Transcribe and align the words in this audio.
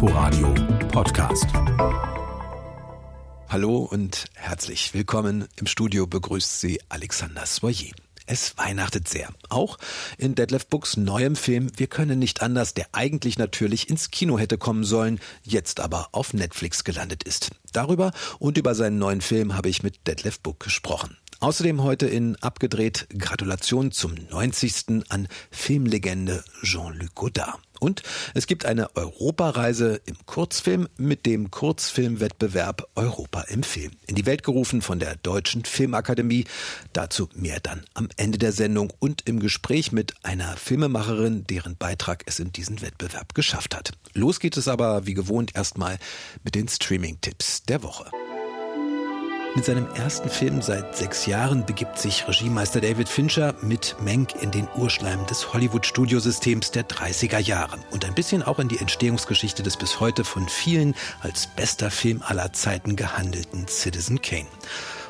Inforadio 0.00 0.54
Podcast. 0.92 1.46
Hallo 3.48 3.78
und 3.78 4.26
herzlich 4.34 4.94
willkommen. 4.94 5.48
Im 5.56 5.66
Studio 5.66 6.06
begrüßt 6.06 6.60
Sie 6.60 6.80
Alexander 6.88 7.44
Soyer. 7.46 7.90
Es 8.24 8.56
weihnachtet 8.56 9.08
sehr. 9.08 9.30
Auch 9.48 9.76
in 10.16 10.36
Detlef 10.36 10.68
Books 10.68 10.96
neuem 10.96 11.34
Film 11.34 11.72
Wir 11.76 11.88
können 11.88 12.20
nicht 12.20 12.42
anders, 12.42 12.74
der 12.74 12.86
eigentlich 12.92 13.38
natürlich 13.38 13.90
ins 13.90 14.12
Kino 14.12 14.38
hätte 14.38 14.56
kommen 14.56 14.84
sollen, 14.84 15.18
jetzt 15.42 15.80
aber 15.80 16.10
auf 16.12 16.32
Netflix 16.32 16.84
gelandet 16.84 17.24
ist. 17.24 17.50
Darüber 17.72 18.12
und 18.38 18.56
über 18.56 18.76
seinen 18.76 18.98
neuen 18.98 19.20
Film 19.20 19.56
habe 19.56 19.68
ich 19.68 19.82
mit 19.82 20.06
Detlef 20.06 20.38
Book 20.38 20.60
gesprochen. 20.60 21.16
Außerdem 21.40 21.84
heute 21.84 22.06
in 22.08 22.34
Abgedreht 22.42 23.06
Gratulation 23.16 23.92
zum 23.92 24.12
90. 24.28 25.04
an 25.08 25.28
Filmlegende 25.52 26.42
Jean-Luc 26.64 27.14
Godard. 27.14 27.60
Und 27.78 28.02
es 28.34 28.48
gibt 28.48 28.64
eine 28.64 28.96
Europareise 28.96 30.00
im 30.04 30.16
Kurzfilm 30.26 30.88
mit 30.96 31.26
dem 31.26 31.52
Kurzfilmwettbewerb 31.52 32.88
Europa 32.96 33.42
im 33.42 33.62
Film. 33.62 33.92
In 34.08 34.16
die 34.16 34.26
Welt 34.26 34.42
gerufen 34.42 34.82
von 34.82 34.98
der 34.98 35.14
Deutschen 35.14 35.64
Filmakademie. 35.64 36.44
Dazu 36.92 37.28
mehr 37.34 37.60
dann 37.60 37.84
am 37.94 38.08
Ende 38.16 38.38
der 38.38 38.50
Sendung 38.50 38.92
und 38.98 39.22
im 39.28 39.38
Gespräch 39.38 39.92
mit 39.92 40.14
einer 40.24 40.56
Filmemacherin, 40.56 41.44
deren 41.46 41.76
Beitrag 41.76 42.24
es 42.26 42.40
in 42.40 42.50
diesen 42.50 42.82
Wettbewerb 42.82 43.36
geschafft 43.36 43.76
hat. 43.76 43.92
Los 44.12 44.40
geht 44.40 44.56
es 44.56 44.66
aber 44.66 45.06
wie 45.06 45.14
gewohnt 45.14 45.54
erstmal 45.54 46.00
mit 46.42 46.56
den 46.56 46.66
Streaming-Tipps 46.66 47.62
der 47.62 47.84
Woche. 47.84 48.10
Mit 49.58 49.64
seinem 49.64 49.88
ersten 49.96 50.30
Film 50.30 50.62
seit 50.62 50.96
sechs 50.96 51.26
Jahren 51.26 51.66
begibt 51.66 51.98
sich 51.98 52.28
Regiemeister 52.28 52.80
David 52.80 53.08
Fincher 53.08 53.56
mit 53.60 53.96
Menk 54.00 54.40
in 54.40 54.52
den 54.52 54.68
Urschleim 54.76 55.26
des 55.26 55.52
Hollywood-Studiosystems 55.52 56.70
der 56.70 56.86
30er 56.86 57.40
Jahre 57.40 57.76
und 57.90 58.04
ein 58.04 58.14
bisschen 58.14 58.44
auch 58.44 58.60
in 58.60 58.68
die 58.68 58.78
Entstehungsgeschichte 58.78 59.64
des 59.64 59.76
bis 59.76 59.98
heute 59.98 60.22
von 60.22 60.48
vielen 60.48 60.94
als 61.22 61.48
bester 61.48 61.90
Film 61.90 62.22
aller 62.24 62.52
Zeiten 62.52 62.94
gehandelten 62.94 63.66
Citizen 63.66 64.22
Kane. 64.22 64.46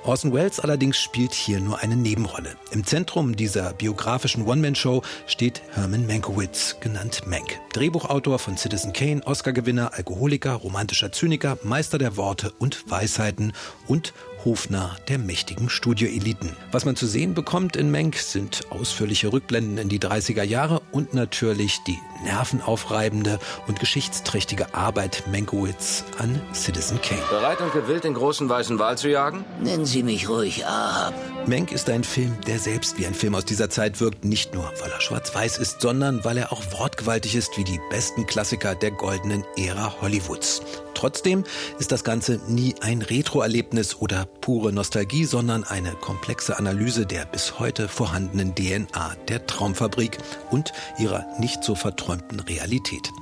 Orson 0.04 0.32
Welles 0.32 0.60
allerdings 0.60 0.98
spielt 0.98 1.34
hier 1.34 1.60
nur 1.60 1.80
eine 1.80 1.94
Nebenrolle. 1.96 2.56
Im 2.70 2.86
Zentrum 2.86 3.36
dieser 3.36 3.74
biografischen 3.74 4.46
One-Man-Show 4.46 5.02
steht 5.26 5.60
Herman 5.74 6.06
Mankiewicz, 6.06 6.76
genannt 6.80 7.26
Mank. 7.26 7.60
Drehbuchautor 7.74 8.38
von 8.38 8.56
Citizen 8.56 8.94
Kane, 8.94 9.20
Oscar-Gewinner, 9.26 9.92
Alkoholiker, 9.92 10.54
romantischer 10.54 11.12
Zyniker, 11.12 11.58
Meister 11.62 11.98
der 11.98 12.16
Worte 12.16 12.52
und 12.58 12.90
Weisheiten 12.90 13.52
und 13.86 14.14
hofnah 14.44 14.96
der 15.08 15.18
mächtigen 15.18 15.68
Studioeliten. 15.68 16.56
Was 16.72 16.84
man 16.84 16.96
zu 16.96 17.06
sehen 17.06 17.34
bekommt 17.34 17.76
in 17.76 17.90
Menk 17.90 18.16
sind 18.16 18.62
ausführliche 18.70 19.32
Rückblenden 19.32 19.78
in 19.78 19.88
die 19.88 19.98
30er 19.98 20.42
Jahre 20.42 20.80
und 20.92 21.14
natürlich 21.14 21.78
die 21.86 21.98
nervenaufreibende 22.24 23.38
und 23.66 23.80
geschichtsträchtige 23.80 24.74
Arbeit 24.74 25.24
Menkowitz 25.30 26.04
an 26.18 26.40
Citizen 26.52 27.00
Kane. 27.02 27.22
Bereit 27.30 27.60
und 27.60 27.72
gewillt, 27.72 28.04
den 28.04 28.14
großen 28.14 28.48
weißen 28.48 28.78
Wal 28.78 28.98
zu 28.98 29.08
jagen? 29.08 29.44
Nennen 29.60 29.86
Sie 29.86 30.02
mich 30.02 30.28
ruhig 30.28 30.66
Ahab. 30.66 31.14
Menk 31.46 31.72
ist 31.72 31.88
ein 31.88 32.04
Film, 32.04 32.36
der 32.46 32.58
selbst 32.58 32.98
wie 32.98 33.06
ein 33.06 33.14
Film 33.14 33.34
aus 33.34 33.44
dieser 33.44 33.70
Zeit 33.70 34.00
wirkt, 34.00 34.24
nicht 34.24 34.54
nur 34.54 34.70
weil 34.80 34.90
er 34.90 35.00
schwarz-weiß 35.00 35.58
ist, 35.58 35.80
sondern 35.80 36.24
weil 36.24 36.36
er 36.36 36.52
auch 36.52 36.62
wortgewaltig 36.72 37.34
ist 37.34 37.56
wie 37.56 37.64
die 37.64 37.80
besten 37.90 38.26
Klassiker 38.26 38.74
der 38.74 38.90
goldenen 38.90 39.44
Ära 39.56 40.00
Hollywoods. 40.00 40.62
Trotzdem 40.98 41.44
ist 41.78 41.92
das 41.92 42.02
Ganze 42.02 42.40
nie 42.48 42.74
ein 42.80 43.02
Retro-Erlebnis 43.02 43.94
oder 44.00 44.26
pure 44.40 44.72
Nostalgie, 44.72 45.26
sondern 45.26 45.62
eine 45.62 45.92
komplexe 45.92 46.58
Analyse 46.58 47.06
der 47.06 47.24
bis 47.24 47.60
heute 47.60 47.86
vorhandenen 47.86 48.56
DNA 48.56 49.14
der 49.28 49.46
Traumfabrik 49.46 50.18
und 50.50 50.72
ihrer 50.98 51.24
nicht 51.38 51.62
so 51.62 51.76
verträumten 51.76 52.40
Realität. 52.40 53.12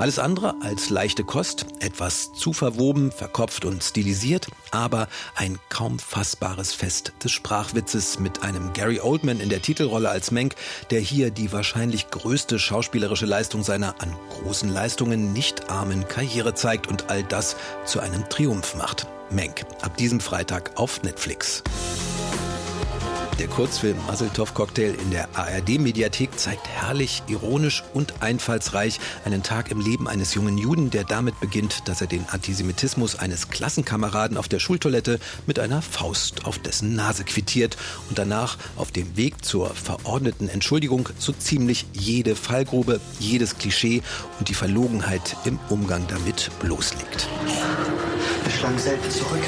Alles 0.00 0.18
andere 0.18 0.56
als 0.60 0.90
leichte 0.90 1.22
Kost, 1.22 1.66
etwas 1.78 2.32
zu 2.32 2.52
verwoben, 2.52 3.12
verkopft 3.12 3.64
und 3.64 3.84
stilisiert, 3.84 4.48
aber 4.72 5.06
ein 5.36 5.60
kaum 5.68 6.00
fassbares 6.00 6.72
Fest 6.72 7.12
des 7.22 7.30
Sprachwitzes 7.30 8.18
mit 8.18 8.42
einem 8.42 8.72
Gary 8.72 8.98
Oldman 8.98 9.38
in 9.38 9.50
der 9.50 9.62
Titelrolle 9.62 10.10
als 10.10 10.32
Menk, 10.32 10.56
der 10.90 10.98
hier 10.98 11.30
die 11.30 11.52
wahrscheinlich 11.52 12.10
größte 12.10 12.58
schauspielerische 12.58 13.26
Leistung 13.26 13.62
seiner 13.62 14.00
an 14.00 14.16
großen 14.30 14.68
Leistungen 14.68 15.32
nicht 15.32 15.70
armen 15.70 16.08
Karriere 16.08 16.54
zeigt 16.54 16.88
und 16.88 17.08
all 17.20 17.24
das 17.28 17.56
zu 17.84 18.00
einem 18.00 18.28
Triumph 18.28 18.74
macht. 18.74 19.06
Menk, 19.30 19.62
ab 19.82 19.96
diesem 19.96 20.20
Freitag 20.20 20.72
auf 20.76 21.02
Netflix. 21.02 21.62
Der 23.40 23.48
Kurzfilm 23.48 23.96
Maseltov 24.06 24.52
Cocktail 24.52 24.94
in 25.02 25.12
der 25.12 25.26
ARD-Mediathek 25.34 26.38
zeigt 26.38 26.68
herrlich, 26.68 27.22
ironisch 27.26 27.82
und 27.94 28.20
einfallsreich 28.20 29.00
einen 29.24 29.42
Tag 29.42 29.70
im 29.70 29.80
Leben 29.80 30.08
eines 30.08 30.34
jungen 30.34 30.58
Juden, 30.58 30.90
der 30.90 31.04
damit 31.04 31.40
beginnt, 31.40 31.88
dass 31.88 32.02
er 32.02 32.06
den 32.06 32.26
Antisemitismus 32.28 33.18
eines 33.18 33.48
Klassenkameraden 33.48 34.36
auf 34.36 34.46
der 34.46 34.58
Schultoilette 34.58 35.18
mit 35.46 35.58
einer 35.58 35.80
Faust 35.80 36.44
auf 36.44 36.58
dessen 36.58 36.94
Nase 36.94 37.24
quittiert 37.24 37.78
und 38.10 38.18
danach 38.18 38.58
auf 38.76 38.92
dem 38.92 39.16
Weg 39.16 39.42
zur 39.42 39.70
verordneten 39.70 40.50
Entschuldigung 40.50 41.08
so 41.18 41.32
ziemlich 41.32 41.86
jede 41.94 42.36
Fallgrube, 42.36 43.00
jedes 43.20 43.56
Klischee 43.56 44.02
und 44.38 44.50
die 44.50 44.54
Verlogenheit 44.54 45.34
im 45.46 45.58
Umgang 45.70 46.06
damit 46.08 46.50
bloßlegt. 46.60 47.26
Wir 48.44 48.52
schlagen 48.52 48.78
selten 48.78 49.10
zurück. 49.10 49.40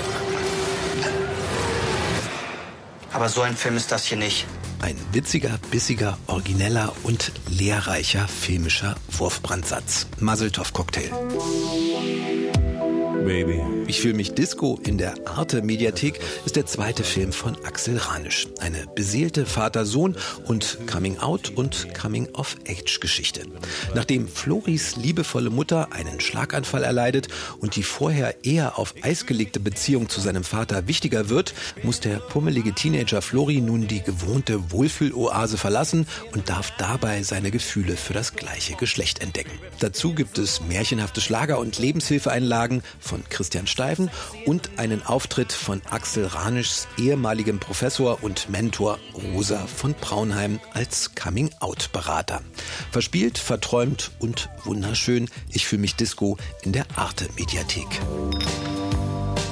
Aber 3.22 3.28
so 3.28 3.42
ein 3.42 3.56
Film 3.56 3.76
ist 3.76 3.92
das 3.92 4.04
hier 4.04 4.18
nicht. 4.18 4.46
Ein 4.80 4.96
witziger, 5.12 5.60
bissiger, 5.70 6.18
origineller 6.26 6.92
und 7.04 7.30
lehrreicher 7.48 8.26
filmischer 8.26 8.96
Wurfbrandsatz. 9.12 10.08
Maseltov 10.18 10.72
Cocktail. 10.72 11.08
Baby. 13.24 13.81
Ich 13.92 14.00
fühle 14.00 14.14
mich 14.14 14.32
Disco 14.32 14.80
in 14.86 14.96
der 14.96 15.12
Arte 15.26 15.60
Mediathek 15.60 16.18
ist 16.46 16.56
der 16.56 16.64
zweite 16.64 17.04
Film 17.04 17.30
von 17.30 17.62
Axel 17.66 17.98
Ranisch. 17.98 18.48
Eine 18.58 18.86
beseelte 18.94 19.44
Vater-Sohn 19.44 20.16
und 20.46 20.78
Coming-out 20.90 21.50
und 21.50 21.88
Coming-of-Age-Geschichte. 21.94 23.42
Nachdem 23.94 24.28
Floris 24.28 24.96
liebevolle 24.96 25.50
Mutter 25.50 25.92
einen 25.92 26.20
Schlaganfall 26.20 26.84
erleidet 26.84 27.28
und 27.60 27.76
die 27.76 27.82
vorher 27.82 28.46
eher 28.46 28.78
auf 28.78 28.94
Eis 29.02 29.26
gelegte 29.26 29.60
Beziehung 29.60 30.08
zu 30.08 30.22
seinem 30.22 30.42
Vater 30.42 30.88
wichtiger 30.88 31.28
wird, 31.28 31.52
muss 31.82 32.00
der 32.00 32.16
pummelige 32.16 32.72
Teenager 32.72 33.20
Flori 33.20 33.60
nun 33.60 33.88
die 33.88 34.02
gewohnte 34.02 34.72
Wohlfühloase 34.72 35.58
verlassen 35.58 36.06
und 36.32 36.48
darf 36.48 36.72
dabei 36.78 37.22
seine 37.24 37.50
Gefühle 37.50 37.98
für 37.98 38.14
das 38.14 38.36
gleiche 38.36 38.74
Geschlecht 38.74 39.20
entdecken. 39.20 39.52
Dazu 39.80 40.14
gibt 40.14 40.38
es 40.38 40.62
märchenhafte 40.62 41.20
Schlager- 41.20 41.58
und 41.58 41.78
Lebenshilfeeinlagen 41.78 42.82
von 42.98 43.22
Christian 43.28 43.66
Steifen 43.82 44.10
und 44.46 44.70
einen 44.76 45.04
Auftritt 45.04 45.52
von 45.52 45.82
Axel 45.90 46.26
Ranischs 46.26 46.86
ehemaligem 46.98 47.58
Professor 47.58 48.22
und 48.22 48.48
Mentor 48.48 49.00
Rosa 49.12 49.66
von 49.66 49.94
Braunheim 49.94 50.60
als 50.72 51.16
Coming-out-Berater. 51.16 52.42
Verspielt, 52.92 53.38
verträumt 53.38 54.12
und 54.20 54.50
wunderschön. 54.62 55.28
Ich 55.48 55.66
fühle 55.66 55.82
mich 55.82 55.96
Disco 55.96 56.36
in 56.62 56.72
der 56.72 56.86
Arte-Mediathek. 56.94 57.88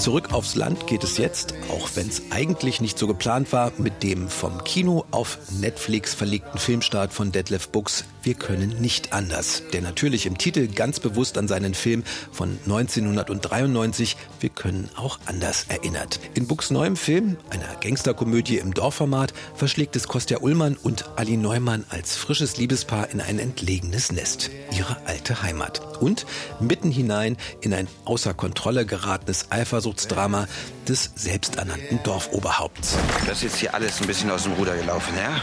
Zurück 0.01 0.33
aufs 0.33 0.55
Land 0.55 0.87
geht 0.87 1.05
es 1.05 1.19
jetzt, 1.19 1.53
auch 1.69 1.91
wenn 1.95 2.09
es 2.09 2.23
eigentlich 2.31 2.81
nicht 2.81 2.99
so 2.99 3.07
geplant 3.07 3.53
war, 3.53 3.71
mit 3.77 4.03
dem 4.03 4.31
vom 4.31 4.65
Kino 4.65 5.05
auf 5.11 5.37
Netflix 5.61 6.15
verlegten 6.15 6.59
Filmstart 6.59 7.13
von 7.13 7.33
Detlef 7.33 7.69
Books 7.69 8.07
Wir 8.23 8.33
können 8.33 8.81
nicht 8.81 9.13
anders, 9.13 9.63
der 9.75 9.83
natürlich 9.83 10.25
im 10.25 10.39
Titel 10.39 10.69
ganz 10.69 11.01
bewusst 11.01 11.37
an 11.37 11.49
seinen 11.49 11.75
Film 11.75 12.03
von 12.33 12.59
1993 12.65 14.17
Wir 14.41 14.49
können 14.49 14.89
auch 14.97 15.19
anders 15.27 15.67
erinnert. 15.69 16.19
In 16.33 16.47
Books 16.47 16.71
neuem 16.71 16.97
Film, 16.97 17.37
einer 17.51 17.77
Gangsterkomödie 17.83 18.57
im 18.57 18.73
Dorfformat, 18.73 19.35
verschlägt 19.55 19.97
es 19.97 20.09
Kostja 20.09 20.39
Ullmann 20.39 20.79
und 20.83 21.11
Ali 21.17 21.37
Neumann 21.37 21.85
als 21.91 22.17
frisches 22.17 22.57
Liebespaar 22.57 23.11
in 23.11 23.21
ein 23.21 23.39
entlegenes 23.39 24.13
Nest, 24.13 24.51
ihre 24.75 24.97
alte 25.05 25.43
Heimat. 25.43 25.83
Und 26.01 26.25
mitten 26.59 26.91
hinein 26.91 27.37
in 27.61 27.75
ein 27.75 27.87
außer 28.07 28.33
Kontrolle 28.33 28.87
geratenes 28.87 29.51
Eifersucht 29.51 29.90
Eifersuchtsdrama 29.91 30.47
des 30.89 31.11
selbsternannten 31.15 32.03
Dorfoberhaupts. 32.03 32.97
Das 33.27 33.43
ist 33.43 33.57
hier 33.57 33.75
alles 33.75 34.01
ein 34.01 34.07
bisschen 34.07 34.31
aus 34.31 34.45
dem 34.45 34.53
Ruder 34.53 34.77
gelaufen, 34.77 35.15
ja? 35.17 35.41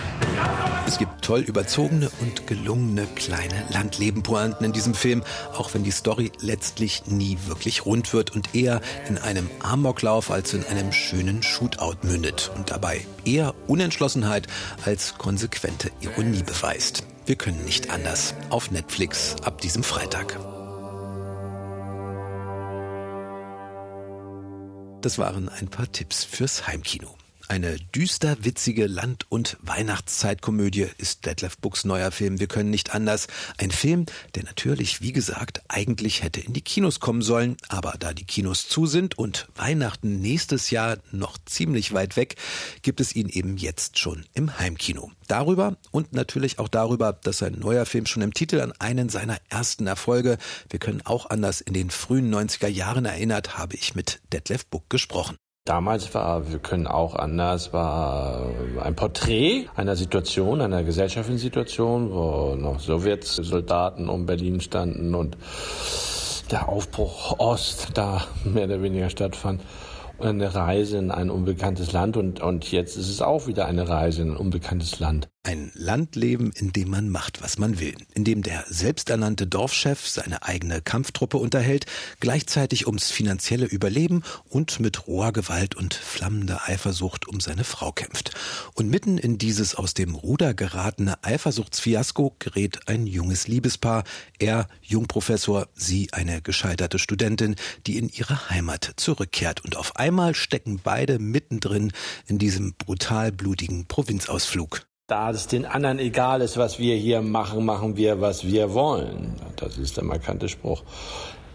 Es 0.87 0.97
gibt 0.97 1.21
toll 1.21 1.41
überzogene 1.41 2.09
und 2.21 2.47
gelungene 2.47 3.07
kleine 3.15 3.65
Landlebenpointen 3.69 4.65
in 4.65 4.73
diesem 4.73 4.93
Film, 4.93 5.23
auch 5.53 5.73
wenn 5.73 5.83
die 5.83 5.91
Story 5.91 6.31
letztlich 6.39 7.03
nie 7.07 7.37
wirklich 7.45 7.85
rund 7.85 8.13
wird 8.13 8.35
und 8.35 8.55
eher 8.55 8.81
in 9.07 9.17
einem 9.17 9.49
Amoklauf 9.59 10.31
als 10.31 10.53
in 10.53 10.65
einem 10.65 10.91
schönen 10.91 11.43
Shootout 11.43 11.97
mündet 12.03 12.51
und 12.55 12.71
dabei 12.71 13.05
eher 13.25 13.53
Unentschlossenheit 13.67 14.47
als 14.85 15.17
konsequente 15.17 15.91
Ironie 16.01 16.43
beweist. 16.43 17.03
Wir 17.25 17.35
können 17.35 17.63
nicht 17.65 17.89
anders. 17.89 18.33
Auf 18.49 18.71
Netflix 18.71 19.35
ab 19.43 19.59
diesem 19.59 19.83
Freitag. 19.83 20.56
Das 25.01 25.19
waren 25.19 25.49
ein 25.49 25.67
paar 25.67 25.91
Tipps 25.91 26.23
fürs 26.23 26.67
Heimkino. 26.67 27.15
Eine 27.49 27.77
düster 27.77 28.43
witzige 28.43 28.87
Land- 28.87 29.25
und 29.29 29.55
Weihnachtszeitkomödie 29.61 30.87
ist 30.97 31.25
Detlef 31.25 31.57
Bucks 31.57 31.85
neuer 31.85 32.11
Film 32.11 32.41
Wir 32.41 32.47
können 32.47 32.69
nicht 32.69 32.93
anders. 32.93 33.27
Ein 33.57 33.71
Film, 33.71 34.05
der 34.35 34.43
natürlich, 34.43 35.01
wie 35.01 35.13
gesagt, 35.13 35.61
eigentlich 35.69 36.23
hätte 36.23 36.41
in 36.41 36.51
die 36.51 36.61
Kinos 36.61 36.99
kommen 36.99 37.21
sollen, 37.21 37.55
aber 37.69 37.93
da 37.97 38.13
die 38.13 38.25
Kinos 38.25 38.67
zu 38.67 38.85
sind 38.85 39.17
und 39.17 39.47
Weihnachten 39.55 40.19
nächstes 40.19 40.71
Jahr 40.71 40.97
noch 41.13 41.37
ziemlich 41.45 41.93
weit 41.93 42.17
weg, 42.17 42.35
gibt 42.81 42.99
es 42.99 43.15
ihn 43.15 43.29
eben 43.29 43.55
jetzt 43.55 43.97
schon 43.97 44.25
im 44.33 44.59
Heimkino. 44.59 45.11
Darüber 45.27 45.77
und 45.91 46.11
natürlich 46.11 46.59
auch 46.59 46.67
darüber, 46.67 47.13
dass 47.13 47.37
sein 47.37 47.57
neuer 47.57 47.85
Film 47.85 48.07
schon 48.07 48.23
im 48.23 48.33
Titel 48.33 48.59
an 48.59 48.73
einen 48.79 49.07
seiner 49.07 49.37
ersten 49.47 49.87
Erfolge, 49.87 50.37
Wir 50.69 50.79
können 50.79 51.01
auch 51.05 51.29
anders 51.29 51.61
in 51.61 51.73
den 51.73 51.91
frühen 51.91 52.33
90er 52.33 52.67
Jahren 52.67 53.05
erinnert, 53.05 53.57
habe 53.57 53.77
ich 53.77 53.95
mit 53.95 54.19
Detlef 54.33 54.65
Buck 54.65 54.89
gesprochen. 54.89 55.37
Damals 55.67 56.13
war, 56.13 56.49
wir 56.49 56.59
können 56.59 56.87
auch 56.87 57.13
anders, 57.13 57.73
war 57.73 58.49
ein 58.81 58.95
Porträt 58.95 59.65
einer 59.75 59.97
Situation, 59.97 60.61
einer 60.61 60.85
gesellschaftlichen 60.85 61.39
Situation, 61.39 62.09
wo 62.09 62.55
noch 62.55 62.79
Sowjetsoldaten 62.79 64.07
um 64.07 64.25
Berlin 64.25 64.61
standen 64.61 65.13
und 65.13 65.35
der 66.51 66.69
Aufbruch 66.69 67.37
Ost 67.39 67.89
da 67.95 68.23
mehr 68.45 68.63
oder 68.63 68.81
weniger 68.81 69.09
stattfand 69.09 69.61
eine 70.19 70.55
Reise 70.55 70.99
in 70.99 71.11
ein 71.11 71.29
unbekanntes 71.29 71.91
Land 71.91 72.15
und, 72.15 72.39
und 72.39 72.71
jetzt 72.71 72.95
ist 72.95 73.09
es 73.09 73.21
auch 73.21 73.47
wieder 73.47 73.65
eine 73.65 73.89
Reise 73.89 74.21
in 74.21 74.31
ein 74.31 74.37
unbekanntes 74.37 75.01
Land. 75.01 75.27
Ein 75.47 75.71
Landleben, 75.75 76.51
in 76.51 76.73
dem 76.73 76.89
man 76.89 77.07
macht, 77.07 77.41
was 77.41 77.57
man 77.57 77.79
will, 77.79 77.95
in 78.13 78.25
dem 78.25 78.43
der 78.43 78.65
selbsternannte 78.67 79.47
Dorfchef 79.47 80.05
seine 80.05 80.43
eigene 80.43 80.81
Kampftruppe 80.81 81.37
unterhält, 81.37 81.85
gleichzeitig 82.19 82.85
ums 82.85 83.11
finanzielle 83.11 83.65
Überleben 83.65 84.23
und 84.49 84.81
mit 84.81 85.07
roher 85.07 85.31
Gewalt 85.31 85.73
und 85.75 85.93
flammender 85.93 86.67
Eifersucht 86.67 87.29
um 87.29 87.39
seine 87.39 87.63
Frau 87.63 87.93
kämpft. 87.93 88.35
Und 88.73 88.89
mitten 88.89 89.17
in 89.17 89.37
dieses 89.37 89.73
aus 89.73 89.93
dem 89.93 90.15
Ruder 90.15 90.53
geratene 90.53 91.23
Eifersuchtsfiasko 91.23 92.35
gerät 92.39 92.89
ein 92.89 93.07
junges 93.07 93.47
Liebespaar, 93.47 94.03
er 94.39 94.67
Jungprofessor, 94.81 95.69
sie 95.73 96.11
eine 96.11 96.41
gescheiterte 96.41 96.99
Studentin, 96.99 97.55
die 97.85 97.97
in 97.97 98.09
ihre 98.09 98.49
Heimat 98.49 98.95
zurückkehrt 98.97 99.63
und 99.63 99.77
auf 99.77 99.95
einmal 99.95 100.35
stecken 100.35 100.81
beide 100.83 101.19
mittendrin 101.19 101.93
in 102.25 102.37
diesem 102.37 102.73
brutal 102.73 103.31
blutigen 103.31 103.85
Provinzausflug. 103.85 104.86
Da 105.07 105.29
es 105.29 105.47
den 105.47 105.65
anderen 105.65 105.99
egal 105.99 106.41
ist, 106.41 106.57
was 106.57 106.79
wir 106.79 106.97
hier 106.97 107.21
machen, 107.21 107.63
machen 107.63 107.95
wir, 107.95 108.19
was 108.19 108.43
wir 108.43 108.73
wollen. 108.73 109.35
Das 109.55 109.77
ist 109.77 109.95
der 109.95 110.03
markante 110.03 110.49
Spruch. 110.49 110.83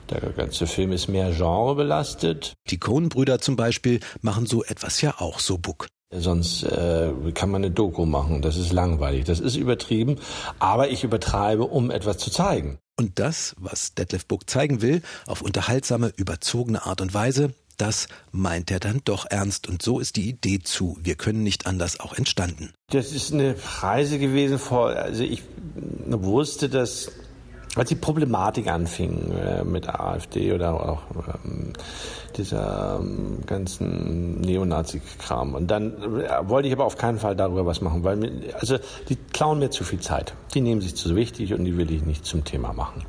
Der 0.09 0.21
ganze 0.31 0.67
Film 0.67 0.91
ist 0.93 1.09
mehr 1.09 1.33
Genre 1.33 1.75
belastet. 1.75 2.55
Die 2.71 2.79
Coen-Brüder 2.79 3.41
zum 3.41 3.57
Beispiel 3.57 4.01
machen 4.23 4.47
so 4.47 4.65
etwas 4.65 5.03
ja 5.03 5.17
auch 5.19 5.39
so 5.39 5.59
Buck. 5.59 5.89
Sonst 6.11 6.63
äh, 6.63 7.13
kann 7.35 7.51
man 7.51 7.63
eine 7.63 7.71
Doku 7.71 8.07
machen. 8.07 8.41
Das 8.41 8.57
ist 8.57 8.73
langweilig. 8.73 9.25
Das 9.25 9.39
ist 9.39 9.57
übertrieben. 9.57 10.17
Aber 10.59 10.89
ich 10.89 11.05
übertreibe, 11.05 11.65
um 11.65 11.91
etwas 11.91 12.17
zu 12.17 12.31
zeigen. 12.31 12.79
Und 12.99 13.19
das, 13.19 13.55
was 13.59 13.95
Detlef 13.95 14.27
Buck 14.27 14.49
zeigen 14.49 14.81
will, 14.81 15.03
auf 15.27 15.43
unterhaltsame, 15.43 16.11
überzogene 16.17 16.87
Art 16.87 17.03
und 17.03 17.13
Weise, 17.13 17.53
das 17.77 18.09
meint 18.31 18.71
er 18.71 18.81
dann 18.81 19.01
doch 19.05 19.27
ernst. 19.29 19.69
Und 19.69 19.83
so 19.83 20.01
ist 20.01 20.17
die 20.17 20.29
Idee 20.29 20.61
zu 20.61 20.99
Wir 21.03 21.15
können 21.15 21.43
nicht 21.43 21.67
anders 21.67 22.01
auch 22.01 22.15
entstanden. 22.15 22.73
Das 22.91 23.13
ist 23.13 23.33
eine 23.33 23.55
Reise 23.81 24.19
gewesen 24.19 24.59
vor, 24.59 24.91
also 24.91 25.23
ich 25.23 25.43
wusste, 26.07 26.69
dass 26.69 27.11
als 27.75 27.89
die 27.89 27.95
Problematik 27.95 28.67
anfing 28.69 29.33
äh, 29.33 29.65
mit 29.65 29.89
AfD 29.89 30.53
oder 30.53 30.75
auch 30.75 31.03
ähm, 31.45 31.73
dieser 32.37 32.99
ähm, 33.01 33.39
ganzen 33.47 34.41
Neonazi-Kram. 34.43 35.55
Und 35.55 35.71
dann 35.71 36.21
äh, 36.21 36.49
wollte 36.49 36.69
ich 36.69 36.75
aber 36.75 36.85
auf 36.85 36.99
keinen 36.99 37.19
Fall 37.19 37.35
darüber 37.35 37.65
was 37.65 37.81
machen, 37.81 38.05
weil 38.05 38.17
mir, 38.17 38.31
also 38.61 38.77
die 39.09 39.17
klauen 39.17 39.59
mir 39.59 39.71
zu 39.71 39.85
viel 39.85 40.01
Zeit. 40.01 40.35
Die 40.55 40.61
nehmen 40.61 40.83
sich 40.83 40.95
zu 40.97 41.17
wichtig 41.17 41.55
und 41.55 41.65
die 41.65 41.77
will 41.79 41.91
ich 41.91 42.05
nicht 42.05 42.27
zum 42.27 42.45
Thema 42.45 42.75
machen. 42.75 43.05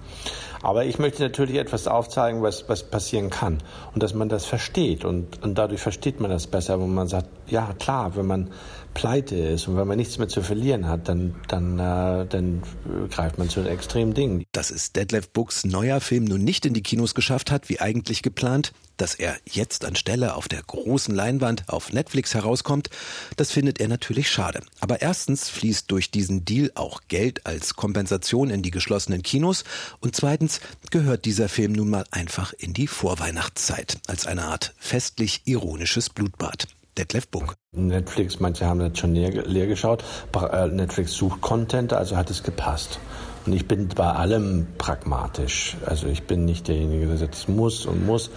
Aber 0.63 0.85
ich 0.85 0.97
möchte 0.97 1.21
natürlich 1.21 1.57
etwas 1.57 1.87
aufzeigen, 1.87 2.41
was, 2.41 2.67
was 2.69 2.83
passieren 2.83 3.29
kann 3.29 3.59
und 3.93 4.01
dass 4.01 4.13
man 4.13 4.29
das 4.29 4.45
versteht 4.45 5.03
und, 5.03 5.43
und 5.43 5.55
dadurch 5.57 5.81
versteht 5.81 6.21
man 6.21 6.31
das 6.31 6.47
besser, 6.47 6.79
wo 6.79 6.87
man 6.87 7.07
sagt, 7.07 7.27
ja 7.47 7.73
klar, 7.77 8.15
wenn 8.15 8.25
man 8.25 8.49
pleite 8.93 9.35
ist 9.35 9.67
und 9.67 9.75
wenn 9.75 9.87
man 9.87 9.97
nichts 9.97 10.17
mehr 10.17 10.27
zu 10.27 10.41
verlieren 10.41 10.87
hat, 10.87 11.09
dann, 11.09 11.35
dann, 11.47 11.79
äh, 11.79 12.25
dann 12.25 12.63
greift 13.09 13.37
man 13.37 13.49
zu 13.49 13.61
den 13.61 13.71
extremen 13.71 14.13
Dingen. 14.13 14.43
Dass 14.51 14.69
es 14.69 14.93
Detlef 14.93 15.29
Books 15.29 15.65
neuer 15.65 15.99
Film 15.99 16.25
nun 16.25 16.43
nicht 16.43 16.65
in 16.65 16.73
die 16.73 16.83
Kinos 16.83 17.15
geschafft 17.15 17.51
hat, 17.51 17.69
wie 17.69 17.79
eigentlich 17.79 18.21
geplant, 18.21 18.71
dass 18.97 19.15
er 19.15 19.35
jetzt 19.49 19.85
anstelle 19.85 20.35
auf 20.35 20.47
der 20.47 20.61
großen 20.61 21.13
Leinwand 21.13 21.67
auf 21.67 21.91
Netflix 21.91 22.33
herauskommt, 22.33 22.89
das 23.35 23.51
findet 23.51 23.79
er 23.79 23.87
natürlich 23.87 24.29
schade. 24.29 24.61
Aber 24.79 25.01
erstens 25.01 25.49
fließt 25.49 25.89
durch 25.91 26.11
diesen 26.11 26.45
Deal 26.45 26.71
auch 26.75 27.01
Geld 27.07 27.45
als 27.45 27.75
Kompensation 27.75 28.49
in 28.49 28.61
die 28.61 28.71
geschlossenen 28.71 29.23
Kinos 29.23 29.63
und 29.99 30.15
zweitens 30.15 30.52
gehört 30.91 31.25
dieser 31.25 31.49
Film 31.49 31.73
nun 31.73 31.89
mal 31.89 32.05
einfach 32.11 32.53
in 32.53 32.73
die 32.73 32.87
Vorweihnachtszeit 32.87 33.97
als 34.07 34.27
eine 34.27 34.43
Art 34.43 34.73
festlich 34.77 35.41
ironisches 35.45 36.09
Blutbad. 36.09 36.67
Detlef 36.97 37.27
Buck. 37.27 37.55
Netflix, 37.71 38.39
manche 38.39 38.67
haben 38.67 38.79
das 38.79 38.99
schon 38.99 39.15
leer, 39.15 39.67
geschaut. 39.67 40.03
Äh, 40.51 40.67
Netflix 40.67 41.13
sucht 41.13 41.41
Content, 41.41 41.91
also 41.93 42.15
hat 42.15 42.29
es 42.29 42.43
gepasst. 42.43 42.99
Und 43.45 43.53
ich 43.53 43.67
bin 43.67 43.87
bei 43.89 44.11
allem 44.11 44.67
pragmatisch. 44.77 45.75
Also 45.85 46.07
ich 46.07 46.23
bin 46.23 46.45
nicht 46.45 46.67
derjenige, 46.67 47.07
der 47.07 47.17
sagt, 47.17 47.35
es 47.35 47.47
muss 47.47 47.85
und 47.85 48.05
muss. 48.05 48.29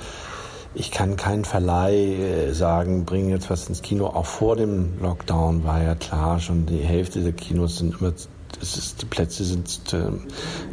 Ich 0.74 0.90
kann 0.90 1.16
keinen 1.16 1.44
Verleih 1.44 1.94
äh, 1.94 2.52
sagen, 2.52 3.04
bring 3.04 3.28
jetzt 3.28 3.50
was 3.50 3.68
ins 3.68 3.82
Kino. 3.82 4.06
Auch 4.06 4.26
vor 4.26 4.56
dem 4.56 4.98
Lockdown 5.00 5.64
war 5.64 5.82
ja 5.82 5.94
klar, 5.94 6.40
schon 6.40 6.66
die 6.66 6.78
Hälfte 6.78 7.20
der 7.20 7.32
Kinos 7.32 7.78
sind 7.78 8.00
immer 8.00 8.14
ist, 8.60 9.02
die 9.02 9.06
Plätze 9.06 9.44
sind. 9.44 9.92
Äh, 9.92 10.10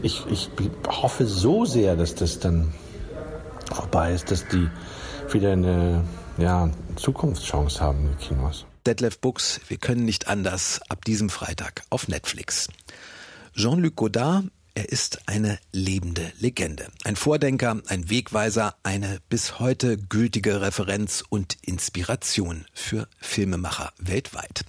ich, 0.02 0.25
ich 0.28 0.50
hoffe 0.88 1.25
so 1.25 1.66
sehr, 1.66 1.96
dass 1.96 2.16
das 2.16 2.40
dann 2.40 2.74
vorbei 3.74 4.14
ist, 4.14 4.31
dass 4.31 4.48
die 4.48 4.70
wieder 5.31 5.54
eine 5.54 6.04
ja, 6.38 6.70
Zukunftschance 6.96 7.81
haben, 7.81 8.10
die 8.12 8.25
Kinos. 8.25 8.66
Detlef 8.86 9.20
Books, 9.20 9.62
wir 9.68 9.78
können 9.78 10.06
nicht 10.06 10.28
anders, 10.28 10.81
ab 10.90 11.06
diesem 11.06 11.30
Freitag 11.30 11.84
auf 11.90 12.08
Netflix. 12.08 12.68
Jean-Luc 13.56 13.96
Godard 13.96 14.46
er 14.75 14.90
ist 14.90 15.30
eine 15.30 15.60
lebende 15.72 16.31
Legende. 16.40 16.88
Ein 17.04 17.16
Vordenker, 17.16 17.80
ein 17.88 18.10
Wegweiser, 18.10 18.75
eine 18.81 19.20
bis 19.30 19.60
heute 19.60 19.98
gültige 19.98 20.62
Referenz 20.62 21.24
und 21.30 21.58
Inspiration 21.62 22.66
für 22.74 23.08
Filmemacher 23.20 23.94
weltweit. 24.00 24.66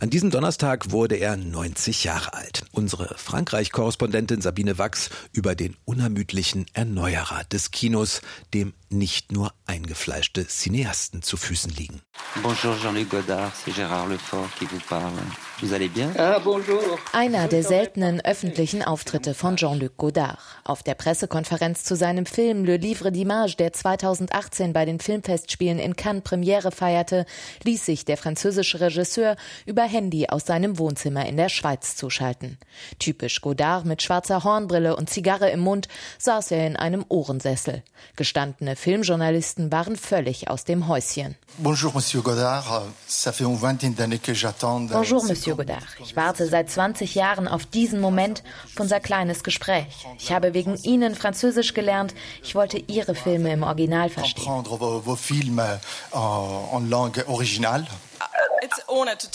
An 0.00 0.10
diesem 0.10 0.30
Donnerstag 0.30 0.90
wurde 0.90 1.16
er 1.16 1.38
90 1.38 2.04
Jahre 2.04 2.34
alt. 2.34 2.66
Unsere 2.72 3.16
Frankreich-Korrespondentin 3.16 4.42
Sabine 4.42 4.76
Wachs 4.76 5.08
über 5.32 5.54
den 5.54 5.76
unermüdlichen 5.86 6.66
Erneuerer 6.74 7.44
des 7.44 7.70
Kinos, 7.70 8.20
dem 8.52 8.74
nicht 8.90 9.32
nur 9.32 9.52
eingefleischte 9.66 10.46
Cineasten 10.46 11.22
zu 11.22 11.36
Füßen 11.36 11.72
liegen. 11.72 12.02
Bonjour 12.42 12.76
Jean-Luc 12.80 13.08
Godard, 13.10 13.52
c'est 13.54 13.74
Gérard 13.74 14.08
Lefort 14.08 14.48
qui 14.58 14.66
vous 14.66 14.80
parle. 14.88 15.12
Vous 15.60 15.72
allez 15.72 15.88
bien? 15.88 16.10
Ah, 16.16 16.38
bonjour. 16.38 16.80
Einer 17.12 17.48
der 17.48 17.64
seltenen 17.64 18.20
öffentlichen 18.20 18.82
Auftritte 18.82 19.34
von 19.38 19.56
Jean-Luc 19.56 19.96
Godard. 19.96 20.38
Auf 20.64 20.82
der 20.82 20.94
Pressekonferenz 20.94 21.84
zu 21.84 21.94
seinem 21.94 22.26
Film 22.26 22.64
Le 22.64 22.76
Livre 22.76 23.10
d'Image, 23.10 23.56
der 23.56 23.72
2018 23.72 24.72
bei 24.72 24.84
den 24.84 24.98
Filmfestspielen 24.98 25.78
in 25.78 25.94
Cannes 25.94 26.24
Premiere 26.24 26.72
feierte, 26.72 27.24
ließ 27.62 27.86
sich 27.86 28.04
der 28.04 28.16
französische 28.16 28.80
Regisseur 28.80 29.36
über 29.64 29.84
Handy 29.84 30.26
aus 30.28 30.44
seinem 30.44 30.78
Wohnzimmer 30.78 31.24
in 31.26 31.36
der 31.36 31.48
Schweiz 31.50 31.94
zuschalten. 31.94 32.58
Typisch 32.98 33.40
Godard 33.40 33.86
mit 33.86 34.02
schwarzer 34.02 34.42
Hornbrille 34.42 34.96
und 34.96 35.08
Zigarre 35.08 35.50
im 35.50 35.60
Mund 35.60 35.86
saß 36.18 36.50
er 36.50 36.66
in 36.66 36.76
einem 36.76 37.04
Ohrensessel. 37.08 37.84
Gestandene 38.16 38.74
Filmjournalisten 38.74 39.70
waren 39.70 39.94
völlig 39.94 40.50
aus 40.50 40.64
dem 40.64 40.88
Häuschen. 40.88 41.36
Bonjour, 41.58 41.92
Monsieur 41.94 42.22
Godard. 42.22 42.82
Ça 43.06 43.32
fait 43.32 43.44
une 43.44 43.56
vingtaine 43.56 43.94
d'années 43.94 44.20
que 44.20 44.34
j'attends. 44.34 44.80
Bonjour, 44.90 45.24
Monsieur 45.24 45.54
Godard. 45.54 45.86
Ich 46.00 46.16
warte 46.16 46.46
seit 46.46 46.70
20 46.70 47.14
Jahren 47.14 47.46
auf 47.46 47.66
diesen 47.66 48.00
Moment 48.00 48.42
unser 48.78 48.98
kleines 49.28 49.44
Gespräch. 49.44 50.06
Ich 50.18 50.32
habe 50.32 50.54
wegen 50.54 50.76
Ihnen 50.82 51.14
Französisch 51.14 51.74
gelernt. 51.74 52.14
Ich 52.42 52.54
wollte 52.54 52.78
Ihre 52.86 53.14
Filme 53.14 53.52
im 53.52 53.62
Original 53.62 54.08
verstehen. 54.08 54.44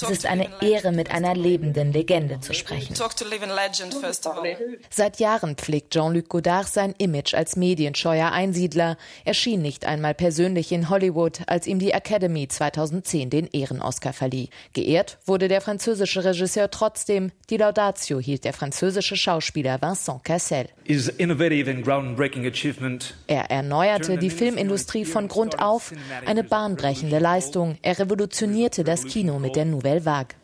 Es 0.02 0.10
ist 0.10 0.26
eine 0.26 0.50
Ehre, 0.62 0.92
mit 0.92 1.12
einer 1.12 1.36
lebenden 1.36 1.92
Legende 1.92 2.40
zu 2.40 2.54
sprechen. 2.54 2.96
Seit 4.90 5.20
Jahren 5.20 5.56
pflegt 5.56 5.94
Jean-Luc 5.94 6.30
Godard 6.30 6.68
sein 6.68 6.94
Image 6.98 7.34
als 7.34 7.56
medienscheuer 7.56 8.32
Einsiedler. 8.32 8.98
Er 9.26 9.34
schien 9.34 9.62
nicht 9.62 9.86
einmal 9.86 10.14
persönlich 10.14 10.72
in 10.72 10.90
Hollywood, 10.90 11.42
als 11.48 11.68
ihm 11.68 11.80
die 11.80 11.92
Academy 11.92 12.48
2010 12.48 13.30
den 13.30 13.48
Ehrenoskar 13.48 14.14
verlieh. 14.14 14.50
Geehrt 14.74 15.18
wurde 15.26 15.48
der 15.48 15.62
französische 15.62 16.24
Regisseur 16.24 16.70
trotzdem. 16.70 17.32
Die 17.50 17.58
Laudatio 17.58 18.20
hielt 18.20 18.46
der 18.46 18.54
französische 18.54 19.16
Schauspieler 19.16 19.82
Vincent 19.82 20.24
Cassel. 20.24 20.68
Er 23.28 23.52
erneuerte 23.52 24.18
die 24.18 24.30
Filmindustrie 24.30 25.06
von 25.06 25.28
Grund 25.28 25.60
auf, 25.60 25.94
eine 26.26 26.44
bahnbrechende 26.44 27.20
Leistung. 27.20 27.78
Er 27.82 28.00
revolutionierte 28.00 28.84
das 28.84 29.06
Kino 29.06 29.23
mit 29.40 29.56
der 29.56 29.66
Nouvelle 29.66 30.06
Vague. 30.06 30.36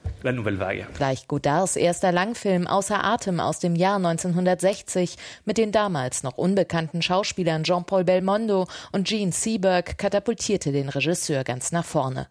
Gleich 0.96 1.28
Godards 1.28 1.78
erster 1.78 2.12
Langfilm 2.12 2.68
Außer 2.68 3.04
Atem 3.04 3.40
aus 3.40 3.60
dem 3.60 3.76
Jahr 3.76 3.96
1960 3.96 5.16
mit 5.46 5.58
den 5.58 5.72
damals 5.72 6.24
noch 6.24 6.38
unbekannten 6.38 7.02
Schauspielern 7.02 7.64
Jean-Paul 7.64 8.04
Belmondo 8.04 8.68
und 8.92 9.08
Gene 9.08 9.32
Seberg 9.32 9.98
katapultierte 9.98 10.74
den 10.74 10.90
Regisseur 10.90 11.46
ganz 11.46 11.72
nach 11.72 11.86
vorne. 11.86 12.28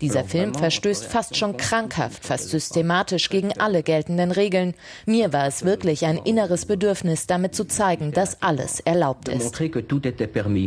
Dieser 0.00 0.24
Film 0.24 0.54
verstößt 0.54 1.04
fast 1.04 1.36
schon 1.36 1.56
krankhaft, 1.56 2.24
fast 2.24 2.50
systematisch 2.50 3.28
gegen 3.28 3.58
alle 3.58 3.82
geltenden 3.82 4.30
Regeln. 4.30 4.74
Mir 5.06 5.32
war 5.32 5.46
es 5.46 5.64
wirklich 5.64 6.04
ein 6.04 6.18
inneres 6.18 6.66
Bedürfnis, 6.66 7.26
damit 7.26 7.54
zu 7.54 7.64
zeigen, 7.64 8.12
dass 8.12 8.42
alles 8.42 8.80
erlaubt 8.80 9.28
ist. 9.28 9.56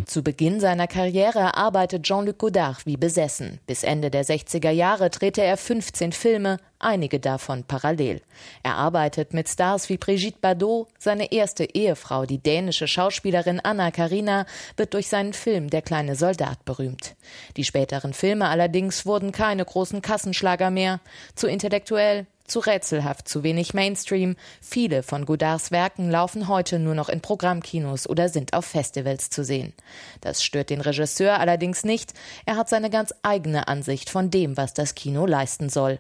Zu 0.05 0.23
Beginn 0.23 0.59
seiner 0.59 0.87
Karriere 0.87 1.55
arbeitet 1.55 2.03
Jean-Luc 2.03 2.37
Godard 2.37 2.85
wie 2.85 2.97
besessen. 2.97 3.59
Bis 3.67 3.83
Ende 3.83 4.09
der 4.09 4.25
60er 4.25 4.71
Jahre 4.71 5.08
drehte 5.09 5.41
er 5.41 5.57
15 5.57 6.11
Filme, 6.11 6.57
einige 6.79 7.19
davon 7.19 7.63
parallel. 7.63 8.21
Er 8.63 8.75
arbeitet 8.75 9.33
mit 9.33 9.49
Stars 9.49 9.89
wie 9.89 9.97
Brigitte 9.97 10.39
Bardot, 10.39 10.87
seine 10.97 11.31
erste 11.31 11.65
Ehefrau, 11.65 12.25
die 12.25 12.37
dänische 12.37 12.87
Schauspielerin 12.87 13.59
Anna 13.59 13.91
Karina, 13.91 14.45
wird 14.77 14.93
durch 14.93 15.07
seinen 15.07 15.33
Film 15.33 15.69
Der 15.69 15.81
kleine 15.81 16.15
Soldat 16.15 16.63
berühmt. 16.65 17.15
Die 17.57 17.65
späteren 17.65 18.13
Filme 18.13 18.47
allerdings 18.47 19.05
wurden 19.05 19.31
keine 19.31 19.65
großen 19.65 20.01
Kassenschlager 20.01 20.69
mehr, 20.69 20.99
zu 21.35 21.47
intellektuell, 21.47 22.25
zu 22.49 22.59
rätselhaft, 22.59 23.27
zu 23.27 23.43
wenig 23.43 23.73
Mainstream. 23.73 24.35
Viele 24.61 25.03
von 25.03 25.25
Godards 25.25 25.71
Werken 25.71 26.09
laufen 26.09 26.47
heute 26.47 26.79
nur 26.79 26.95
noch 26.95 27.09
in 27.09 27.21
Programmkinos 27.21 28.07
oder 28.07 28.29
sind 28.29 28.53
auf 28.53 28.65
Festivals 28.65 29.29
zu 29.29 29.43
sehen. 29.43 29.73
Das 30.21 30.43
stört 30.43 30.69
den 30.69 30.81
Regisseur 30.81 31.39
allerdings 31.39 31.83
nicht. 31.83 32.13
Er 32.45 32.57
hat 32.57 32.69
seine 32.69 32.89
ganz 32.89 33.13
eigene 33.23 33.67
Ansicht 33.67 34.09
von 34.09 34.31
dem, 34.31 34.57
was 34.57 34.73
das 34.73 34.95
Kino 34.95 35.25
leisten 35.25 35.69
soll. 35.69 35.99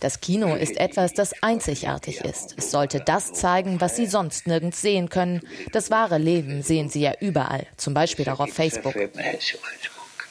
Das 0.00 0.20
Kino 0.20 0.54
ist 0.54 0.76
etwas, 0.78 1.12
das 1.14 1.42
einzigartig 1.42 2.20
ist. 2.20 2.54
Es 2.56 2.70
sollte 2.70 3.00
das 3.00 3.32
zeigen, 3.32 3.80
was 3.80 3.96
Sie 3.96 4.06
sonst 4.06 4.46
nirgends 4.46 4.80
sehen 4.80 5.08
können. 5.08 5.42
Das 5.72 5.90
wahre 5.90 6.18
Leben 6.18 6.62
sehen 6.62 6.88
Sie 6.88 7.00
ja 7.00 7.12
überall, 7.20 7.66
zum 7.76 7.94
Beispiel 7.94 8.28
auch 8.28 8.40
auf 8.40 8.52
Facebook. 8.52 8.94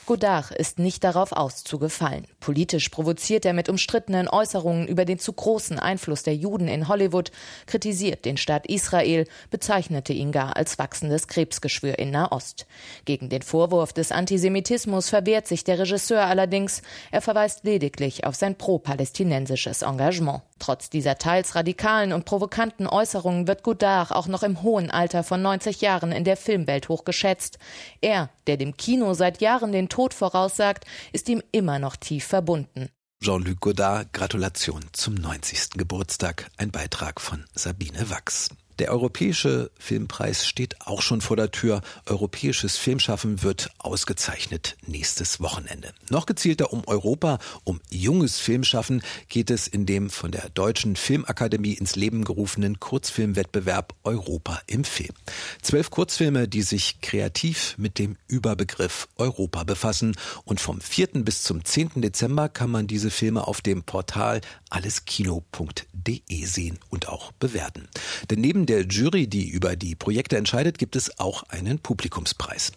Godard 0.08 0.52
ist 0.52 0.80
nicht 0.80 1.04
darauf 1.04 1.34
aus 1.34 1.66
zu 1.66 1.80
gefallen. 1.80 2.26
Politisch 2.40 2.88
provoziert 2.88 3.46
er 3.46 3.52
mit 3.52 3.68
umstrittenen 3.68 4.30
Äußerungen 4.30 4.88
über 4.88 5.04
den 5.04 5.20
zu 5.20 5.34
großen 5.34 5.80
Einfluss 5.80 6.24
der 6.24 6.34
Juden 6.34 6.70
in 6.70 6.88
Hollywood, 6.88 7.30
kritisiert 7.66 8.24
den 8.24 8.38
Staat 8.38 8.68
Israel, 8.68 9.28
bezeichnete 9.52 10.14
ihn 10.14 10.32
gar 10.32 10.56
als 10.56 10.80
wachsendes 10.80 11.28
Krebsgeschwür 11.28 12.00
in 12.00 12.12
Nahost. 12.12 12.66
Gegen 13.04 13.28
den 13.28 13.42
Vorwurf 13.42 13.92
des 13.92 14.14
Antisemitismus 14.14 15.10
verwehrt 15.10 15.46
sich 15.46 15.66
der 15.66 15.78
Regisseur 15.78 16.26
allerdings. 16.26 16.84
Er 17.12 17.22
verweist 17.22 17.66
lediglich 17.66 18.24
auf 18.26 18.36
sein 18.36 18.58
pro-palästinensisches 18.58 19.82
Engagement. 19.82 20.42
Trotz 20.60 20.90
dieser 20.90 21.18
teils 21.18 21.56
radikalen 21.56 22.14
und 22.14 22.26
provokanten 22.26 22.88
Äußerungen 22.88 23.48
wird 23.48 23.64
Godard 23.64 24.12
auch 24.12 24.28
noch 24.28 24.44
im 24.44 24.62
hohen 24.62 24.92
Alter 24.92 25.24
von 25.24 25.42
90 25.42 25.82
Jahren 25.82 26.12
in 26.12 26.24
der 26.24 26.38
Filmwelt 26.38 26.90
hochgeschätzt. 26.90 27.60
Er, 28.02 28.30
der 28.48 28.58
dem 28.58 28.78
Kino 28.78 29.14
seit 29.14 29.42
Jahren 29.42 29.72
den 29.72 29.90
Tod 29.90 30.14
voraussagt, 30.14 30.86
ist 31.14 31.30
ihm 31.30 31.42
immer 31.52 31.80
noch 31.80 31.96
tief 31.96 32.26
verbunden. 32.26 32.90
Jean-Luc 33.24 33.60
Godard, 33.60 34.14
Gratulation 34.14 34.86
zum 34.92 35.16
90. 35.16 35.72
Geburtstag. 35.72 36.50
Ein 36.58 36.72
Beitrag 36.72 37.20
von 37.20 37.46
Sabine 37.56 38.10
Wachs. 38.12 38.50
Der 38.80 38.92
Europäische 38.92 39.72
Filmpreis 39.80 40.46
steht 40.46 40.76
auch 40.86 41.02
schon 41.02 41.22
vor 41.22 41.36
der 41.36 41.50
Tür. 41.50 41.82
Europäisches 42.06 42.78
Filmschaffen 42.78 43.42
wird 43.42 43.72
ausgezeichnet 43.80 44.78
nächstes 44.86 45.42
Wochenende. 45.42 45.94
Noch 46.10 46.28
gezielter 46.28 46.72
um 46.72 46.84
Europa, 46.88 47.40
um 47.64 47.82
junges 47.90 48.38
Filmschaffen 48.40 49.02
geht 49.30 49.50
es 49.50 49.68
in 49.68 49.88
dem 49.88 50.12
von 50.12 50.32
der 50.32 50.50
Deutschen 50.50 50.96
Filmakademie 50.96 51.74
ins 51.74 51.96
Leben 51.96 52.24
gerufenen 52.24 52.80
Kurzfilmwettbewerb 52.80 53.96
Europa 54.04 54.62
im 54.68 54.84
Film. 54.84 55.14
Zwölf 55.64 55.90
Kurzfilme, 55.90 56.48
die 56.48 56.62
sich 56.62 57.02
kreativ 57.02 57.76
mit 57.80 57.98
dem 57.98 58.16
Überbegriff 58.28 59.08
Europa 59.16 59.64
befassen. 59.64 60.16
Und 60.46 60.60
vom 60.60 60.82
4. 60.82 61.08
bis 61.24 61.42
zum 61.42 61.66
10. 61.66 62.02
Dezember 62.02 62.48
kann 62.48 62.70
man 62.70 62.86
diese 62.86 63.10
Filme 63.10 63.48
auf 63.48 63.62
dem 63.62 63.82
Portal 63.84 64.42
alleskino.de 64.70 66.46
sehen 66.46 66.78
und 66.90 67.10
auch 67.10 67.32
bewerten. 67.32 67.88
Denn 68.30 68.42
neben 68.42 68.67
der 68.68 68.86
Jury, 68.86 69.28
die 69.28 69.50
über 69.50 69.76
die 69.76 69.96
Projekte 69.96 70.38
entscheidet, 70.38 70.78
gibt 70.78 70.96
es 70.96 71.20
auch 71.20 71.44
einen 71.50 71.80
Publikumspreis. 71.80 72.72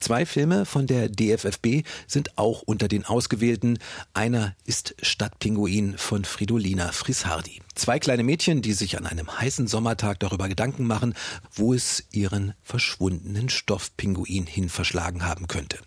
Zwei 0.00 0.26
Filme 0.26 0.66
von 0.66 0.86
der 0.86 1.08
DFFB 1.08 1.86
sind 2.06 2.36
auch 2.36 2.62
unter 2.62 2.88
den 2.88 3.04
ausgewählten. 3.04 3.78
Einer 4.12 4.54
ist 4.64 4.94
Stadtpinguin 5.02 5.96
von 5.96 6.24
Fridolina 6.24 6.92
Frisardi. 6.92 7.60
Zwei 7.74 7.98
kleine 7.98 8.24
Mädchen, 8.24 8.60
die 8.60 8.72
sich 8.72 8.98
an 8.98 9.06
einem 9.06 9.40
heißen 9.40 9.68
Sommertag 9.68 10.20
darüber 10.20 10.48
Gedanken 10.48 10.84
machen, 10.84 11.14
wo 11.52 11.72
es 11.72 12.04
ihren 12.10 12.54
verschwundenen 12.62 13.48
Stoffpinguin 13.48 14.46
hin 14.46 14.68
verschlagen 14.68 15.24
haben 15.24 15.46
könnte. 15.46 15.78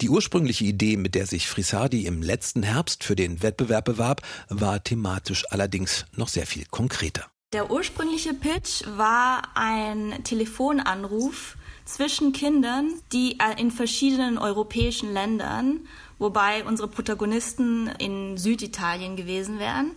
Die 0.00 0.10
ursprüngliche 0.10 0.64
Idee, 0.64 0.96
mit 0.96 1.14
der 1.14 1.26
sich 1.26 1.48
Frisardi 1.48 2.06
im 2.06 2.22
letzten 2.22 2.62
Herbst 2.62 3.04
für 3.04 3.16
den 3.16 3.42
Wettbewerb 3.42 3.86
bewarb, 3.86 4.22
war 4.48 4.84
thematisch 4.84 5.44
allerdings 5.50 6.04
noch 6.14 6.28
sehr 6.28 6.46
viel 6.46 6.66
konkreter. 6.66 7.30
Der 7.52 7.68
ursprüngliche 7.68 8.32
Pitch 8.32 8.84
war 8.96 9.42
ein 9.54 10.20
Telefonanruf 10.22 11.56
zwischen 11.84 12.32
Kindern, 12.32 12.92
die 13.12 13.40
äh, 13.40 13.60
in 13.60 13.72
verschiedenen 13.72 14.38
europäischen 14.38 15.12
Ländern, 15.12 15.80
wobei 16.20 16.62
unsere 16.64 16.86
Protagonisten 16.86 17.88
in 17.98 18.38
Süditalien 18.38 19.16
gewesen 19.16 19.58
wären. 19.58 19.90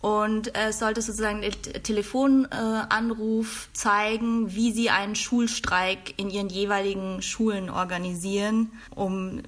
Und 0.00 0.56
es 0.56 0.80
sollte 0.80 1.00
sozusagen 1.00 1.42
der 1.42 1.52
Telefonanruf 1.84 3.68
zeigen, 3.72 4.56
wie 4.56 4.72
sie 4.72 4.90
einen 4.90 5.14
Schulstreik 5.14 6.14
in 6.16 6.30
ihren 6.30 6.48
jeweiligen 6.48 7.22
Schulen 7.22 7.70
organisieren, 7.70 8.72
um 8.96 9.42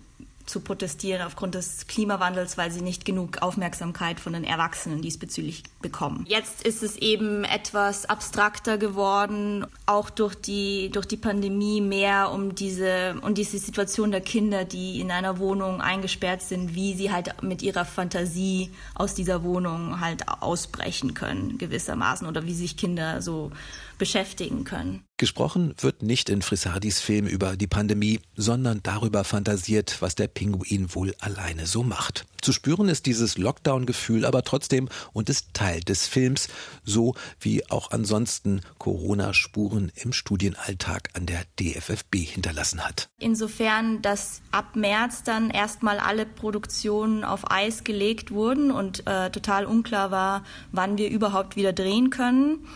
zu 0.50 0.60
protestieren 0.60 1.22
aufgrund 1.22 1.54
des 1.54 1.86
Klimawandels, 1.86 2.58
weil 2.58 2.70
sie 2.70 2.82
nicht 2.82 3.04
genug 3.04 3.40
Aufmerksamkeit 3.40 4.20
von 4.20 4.32
den 4.32 4.44
Erwachsenen 4.44 5.00
diesbezüglich 5.00 5.62
bekommen. 5.80 6.24
Jetzt 6.28 6.62
ist 6.62 6.82
es 6.82 6.96
eben 6.96 7.44
etwas 7.44 8.06
abstrakter 8.06 8.76
geworden, 8.76 9.64
auch 9.86 10.10
durch 10.10 10.34
die, 10.34 10.90
durch 10.90 11.06
die 11.06 11.16
Pandemie 11.16 11.80
mehr 11.80 12.30
um 12.32 12.54
diese, 12.54 13.14
um 13.22 13.34
diese 13.34 13.58
Situation 13.58 14.10
der 14.10 14.20
Kinder, 14.20 14.64
die 14.64 15.00
in 15.00 15.10
einer 15.10 15.38
Wohnung 15.38 15.80
eingesperrt 15.80 16.42
sind, 16.42 16.74
wie 16.74 16.94
sie 16.94 17.12
halt 17.12 17.42
mit 17.42 17.62
ihrer 17.62 17.84
Fantasie 17.84 18.72
aus 18.94 19.14
dieser 19.14 19.42
Wohnung 19.44 20.00
halt 20.00 20.28
ausbrechen 20.28 21.14
können, 21.14 21.58
gewissermaßen, 21.58 22.26
oder 22.26 22.44
wie 22.44 22.54
sich 22.54 22.76
Kinder 22.76 23.22
so 23.22 23.52
beschäftigen 24.00 24.64
können. 24.64 25.04
Gesprochen 25.18 25.74
wird 25.78 26.02
nicht 26.02 26.30
in 26.30 26.40
Frisardis 26.40 27.00
Film 27.00 27.26
über 27.26 27.54
die 27.54 27.66
Pandemie, 27.66 28.20
sondern 28.34 28.80
darüber 28.82 29.22
fantasiert, 29.22 29.98
was 30.00 30.14
der 30.14 30.28
Pinguin 30.28 30.94
wohl 30.94 31.14
alleine 31.20 31.66
so 31.66 31.82
macht. 31.82 32.24
Zu 32.40 32.52
spüren 32.52 32.88
ist 32.88 33.04
dieses 33.04 33.36
Lockdown-Gefühl 33.36 34.24
aber 34.24 34.42
trotzdem 34.42 34.88
und 35.12 35.28
ist 35.28 35.52
Teil 35.52 35.80
des 35.80 36.06
Films, 36.06 36.48
so 36.84 37.14
wie 37.38 37.70
auch 37.70 37.90
ansonsten 37.90 38.62
Corona-Spuren 38.78 39.92
im 39.94 40.14
Studienalltag 40.14 41.10
an 41.12 41.26
der 41.26 41.42
DFFB 41.60 42.16
hinterlassen 42.16 42.82
hat. 42.82 43.10
Insofern, 43.18 44.00
dass 44.00 44.40
ab 44.52 44.74
März 44.74 45.22
dann 45.22 45.50
erstmal 45.50 45.98
alle 45.98 46.24
Produktionen 46.24 47.24
auf 47.24 47.50
Eis 47.50 47.84
gelegt 47.84 48.30
wurden 48.30 48.70
und 48.70 49.06
äh, 49.06 49.28
total 49.28 49.66
unklar 49.66 50.10
war, 50.10 50.44
wann 50.72 50.96
wir 50.96 51.10
überhaupt 51.10 51.56
wieder 51.56 51.74
drehen 51.74 52.08
können. 52.08 52.66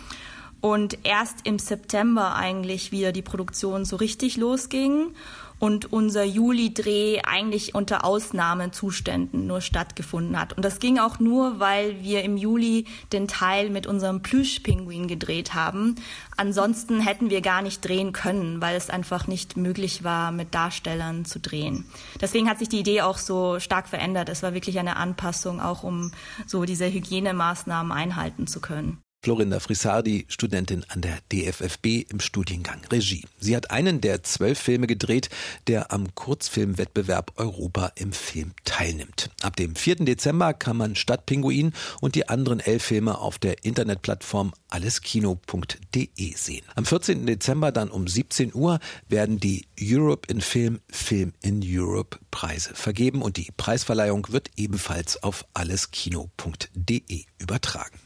Und 0.64 0.96
erst 1.02 1.40
im 1.44 1.58
September 1.58 2.36
eigentlich 2.36 2.90
wieder 2.90 3.12
die 3.12 3.20
Produktion 3.20 3.84
so 3.84 3.96
richtig 3.96 4.38
losging 4.38 5.10
und 5.58 5.92
unser 5.92 6.24
Juli-Dreh 6.24 7.20
eigentlich 7.20 7.74
unter 7.74 8.02
Ausnahmezuständen 8.02 9.46
nur 9.46 9.60
stattgefunden 9.60 10.40
hat. 10.40 10.54
Und 10.54 10.64
das 10.64 10.78
ging 10.78 10.98
auch 10.98 11.20
nur, 11.20 11.60
weil 11.60 12.02
wir 12.02 12.22
im 12.22 12.38
Juli 12.38 12.86
den 13.12 13.28
Teil 13.28 13.68
mit 13.68 13.86
unserem 13.86 14.22
Plüschpinguin 14.22 15.06
gedreht 15.06 15.52
haben. 15.52 15.96
Ansonsten 16.38 16.98
hätten 17.00 17.28
wir 17.28 17.42
gar 17.42 17.60
nicht 17.60 17.86
drehen 17.86 18.14
können, 18.14 18.62
weil 18.62 18.74
es 18.74 18.88
einfach 18.88 19.26
nicht 19.26 19.58
möglich 19.58 20.02
war, 20.02 20.32
mit 20.32 20.54
Darstellern 20.54 21.26
zu 21.26 21.40
drehen. 21.40 21.84
Deswegen 22.22 22.48
hat 22.48 22.58
sich 22.58 22.70
die 22.70 22.80
Idee 22.80 23.02
auch 23.02 23.18
so 23.18 23.60
stark 23.60 23.86
verändert. 23.86 24.30
Es 24.30 24.42
war 24.42 24.54
wirklich 24.54 24.78
eine 24.78 24.96
Anpassung, 24.96 25.60
auch 25.60 25.82
um 25.82 26.10
so 26.46 26.64
diese 26.64 26.90
Hygienemaßnahmen 26.90 27.92
einhalten 27.92 28.46
zu 28.46 28.62
können. 28.62 29.03
Florinda 29.24 29.58
Frissardi, 29.58 30.26
Studentin 30.28 30.84
an 30.88 31.00
der 31.00 31.16
DFFB 31.32 32.04
im 32.10 32.20
Studiengang 32.20 32.82
Regie. 32.92 33.24
Sie 33.38 33.56
hat 33.56 33.70
einen 33.70 34.02
der 34.02 34.22
zwölf 34.22 34.58
Filme 34.58 34.86
gedreht, 34.86 35.30
der 35.66 35.92
am 35.92 36.14
Kurzfilmwettbewerb 36.14 37.32
Europa 37.36 37.92
im 37.94 38.12
Film 38.12 38.52
teilnimmt. 38.66 39.30
Ab 39.40 39.56
dem 39.56 39.76
4. 39.76 40.04
Dezember 40.04 40.52
kann 40.52 40.76
man 40.76 40.94
Stadtpinguin 40.94 41.72
und 42.02 42.16
die 42.16 42.28
anderen 42.28 42.60
elf 42.60 42.84
Filme 42.84 43.16
auf 43.16 43.38
der 43.38 43.64
Internetplattform 43.64 44.52
alleskino.de 44.68 46.34
sehen. 46.34 46.66
Am 46.74 46.84
14. 46.84 47.24
Dezember 47.24 47.72
dann 47.72 47.88
um 47.88 48.06
17 48.06 48.54
Uhr 48.54 48.78
werden 49.08 49.40
die 49.40 49.64
Europe 49.80 50.30
in 50.30 50.42
Film 50.42 50.80
Film 50.90 51.32
in 51.40 51.62
Europe 51.64 52.18
Preise 52.30 52.74
vergeben 52.74 53.22
und 53.22 53.38
die 53.38 53.48
Preisverleihung 53.56 54.26
wird 54.32 54.50
ebenfalls 54.56 55.22
auf 55.22 55.46
alleskino.de 55.54 57.24
übertragen. 57.38 58.03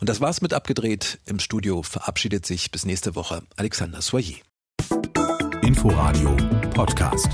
Und 0.00 0.08
das 0.08 0.20
war's 0.20 0.40
mit 0.40 0.54
abgedreht. 0.54 1.18
Im 1.26 1.38
Studio 1.38 1.82
verabschiedet 1.82 2.46
sich 2.46 2.70
bis 2.70 2.84
nächste 2.84 3.14
Woche 3.14 3.42
Alexander 3.56 4.02
Soyer. 4.02 4.36
Inforadio 5.62 6.36
Podcast. 6.74 7.28